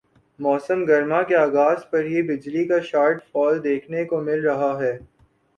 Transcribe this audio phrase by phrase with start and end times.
[0.39, 4.97] موسم گرما کے آغاز پر ہی بجلی کا شارٹ فال دیکھنے کو مل رہا ہے